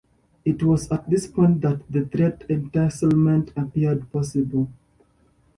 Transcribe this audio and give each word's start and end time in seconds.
It 0.45 0.63
was 0.63 0.91
at 0.91 1.07
this 1.07 1.27
point 1.27 1.61
that 1.61 1.81
the 1.87 2.03
threat 2.07 2.43
of 2.49 2.49
encirclement 2.73 3.51
appeared 3.55 4.11
possible. 4.11 4.67